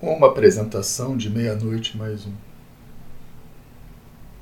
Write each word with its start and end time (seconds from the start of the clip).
Uma 0.00 0.28
apresentação 0.28 1.16
de 1.16 1.28
meia-noite 1.28 1.96
mais 1.96 2.24
um. 2.24 2.32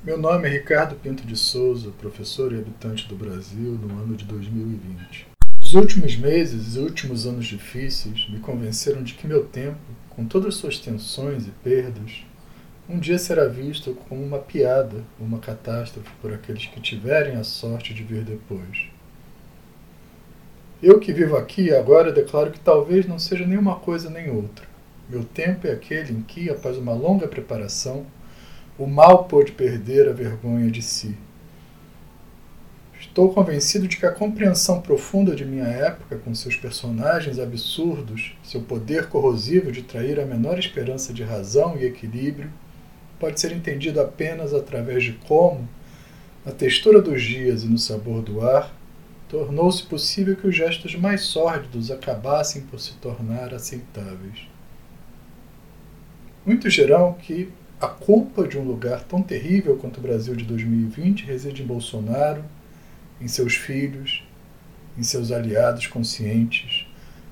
Meu 0.03 0.15
nome 0.15 0.47
é 0.47 0.51
Ricardo 0.51 0.93
Pinto 0.93 1.25
de 1.25 1.35
Souza, 1.35 1.89
professor 1.99 2.53
e 2.53 2.59
habitante 2.59 3.07
do 3.07 3.15
Brasil 3.15 3.71
no 3.71 3.99
ano 3.99 4.15
de 4.15 4.23
2020. 4.25 5.25
Os 5.59 5.73
últimos 5.73 6.15
meses 6.15 6.75
e 6.75 6.79
últimos 6.79 7.25
anos 7.25 7.47
difíceis 7.47 8.29
me 8.29 8.37
convenceram 8.37 9.01
de 9.01 9.15
que 9.15 9.25
meu 9.25 9.45
tempo, 9.45 9.79
com 10.11 10.25
todas 10.25 10.53
suas 10.53 10.77
tensões 10.77 11.47
e 11.47 11.51
perdas, 11.63 12.23
um 12.87 12.99
dia 12.99 13.17
será 13.17 13.47
visto 13.47 13.97
como 14.07 14.23
uma 14.23 14.37
piada 14.37 15.03
uma 15.19 15.39
catástrofe 15.39 16.11
por 16.21 16.31
aqueles 16.31 16.67
que 16.67 16.79
tiverem 16.79 17.35
a 17.35 17.43
sorte 17.43 17.95
de 17.95 18.03
vir 18.03 18.23
depois. 18.23 18.91
Eu 20.83 20.99
que 20.99 21.11
vivo 21.11 21.35
aqui 21.35 21.73
agora 21.73 22.11
declaro 22.11 22.51
que 22.51 22.59
talvez 22.59 23.07
não 23.07 23.17
seja 23.17 23.47
nenhuma 23.47 23.77
coisa 23.77 24.07
nem 24.07 24.29
outra 24.29 24.76
meu 25.09 25.23
tempo 25.23 25.65
é 25.67 25.71
aquele 25.71 26.13
em 26.13 26.21
que, 26.21 26.49
após 26.49 26.77
uma 26.77 26.93
longa 26.93 27.27
preparação, 27.27 28.05
o 28.77 28.85
mal 28.85 29.23
pôde 29.23 29.53
perder 29.53 30.09
a 30.09 30.13
vergonha 30.13 30.69
de 30.69 30.81
si. 30.81 31.15
Estou 32.99 33.33
convencido 33.33 33.87
de 33.87 33.95
que 33.95 34.05
a 34.05 34.11
compreensão 34.11 34.81
profunda 34.81 35.35
de 35.35 35.45
minha 35.45 35.65
época, 35.65 36.17
com 36.17 36.35
seus 36.35 36.55
personagens 36.55 37.39
absurdos, 37.39 38.35
seu 38.43 38.61
poder 38.61 39.07
corrosivo 39.07 39.71
de 39.71 39.81
trair 39.81 40.19
a 40.19 40.25
menor 40.25 40.59
esperança 40.59 41.13
de 41.13 41.23
razão 41.23 41.77
e 41.77 41.85
equilíbrio, 41.85 42.51
pode 43.19 43.39
ser 43.39 43.51
entendido 43.51 44.01
apenas 44.01 44.53
através 44.53 45.03
de 45.03 45.13
como, 45.13 45.67
na 46.45 46.51
textura 46.51 47.01
dos 47.01 47.23
dias 47.23 47.63
e 47.63 47.67
no 47.67 47.77
sabor 47.77 48.21
do 48.21 48.41
ar, 48.41 48.73
tornou-se 49.29 49.83
possível 49.83 50.35
que 50.35 50.47
os 50.47 50.55
gestos 50.55 50.95
mais 50.95 51.21
sórdidos 51.21 51.89
acabassem 51.89 52.63
por 52.63 52.79
se 52.79 52.93
tornar 52.95 53.53
aceitáveis. 53.53 54.56
Muitos 56.47 56.73
dirão 56.73 57.11
que 57.11 57.49
a 57.77 57.89
culpa 57.89 58.47
de 58.47 58.57
um 58.57 58.63
lugar 58.63 59.03
tão 59.03 59.21
terrível 59.21 59.75
quanto 59.75 59.97
o 59.97 60.01
Brasil 60.01 60.33
de 60.33 60.45
2020 60.45 61.25
reside 61.25 61.61
em 61.61 61.65
Bolsonaro, 61.65 62.41
em 63.19 63.27
seus 63.27 63.55
filhos, 63.55 64.23
em 64.97 65.03
seus 65.03 65.29
aliados 65.29 65.87
conscientes, 65.87 66.87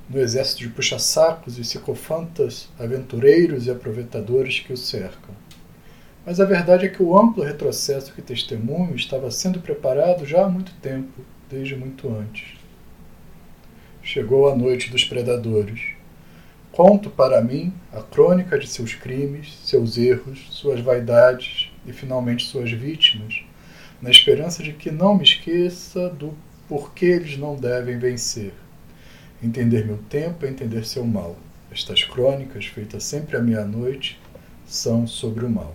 no 0.10 0.20
exército 0.20 0.60
de 0.64 0.68
puxa-sacos 0.68 1.58
e 1.58 1.62
psicofantas, 1.62 2.68
aventureiros 2.78 3.68
e 3.68 3.72
aproveitadores 3.72 4.60
que 4.60 4.74
o 4.74 4.78
cercam. 4.78 5.34
Mas 6.26 6.42
a 6.42 6.46
verdade 6.46 6.86
é 6.86 6.90
que 6.90 7.02
o 7.02 7.18
amplo 7.18 7.42
retrocesso 7.42 8.14
que 8.14 8.22
testemunho 8.22 8.98
estava 8.98 9.32
sendo 9.32 9.62
preparado 9.62 10.26
já 10.26 10.44
há 10.44 10.50
muito 10.50 10.74
tempo, 10.82 11.24
desde 11.50 11.74
muito 11.74 12.10
antes. 12.10 12.58
Chegou 14.04 14.50
a 14.50 14.56
noite 14.58 14.92
dos 14.92 15.06
predadores 15.06 15.96
Conto 16.76 17.10
para 17.10 17.42
mim 17.42 17.72
a 17.94 18.02
crônica 18.02 18.60
de 18.60 18.68
seus 18.68 18.94
crimes, 18.94 19.58
seus 19.64 19.98
erros, 19.98 20.46
suas 20.52 20.82
vaidades 20.82 21.72
e 21.86 21.94
finalmente 21.94 22.44
suas 22.44 22.70
vítimas, 22.70 23.46
na 24.02 24.10
esperança 24.10 24.62
de 24.62 24.74
que 24.74 24.92
não 24.92 25.16
me 25.16 25.24
esqueça 25.24 26.10
do 26.10 26.34
porquê 26.68 27.06
eles 27.06 27.38
não 27.38 27.56
devem 27.56 27.98
vencer. 27.98 28.52
Entender 29.42 29.86
meu 29.86 30.00
tempo 30.10 30.46
é 30.46 30.50
entender 30.50 30.86
seu 30.86 31.06
mal. 31.06 31.38
Estas 31.72 32.04
crônicas, 32.04 32.66
feitas 32.66 33.06
sempre 33.06 33.38
à 33.38 33.40
meia-noite, 33.40 34.20
são 34.66 35.08
sobre 35.08 35.46
o 35.46 35.50
mal. 35.50 35.74